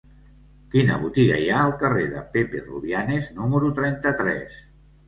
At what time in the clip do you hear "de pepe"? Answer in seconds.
2.17-2.65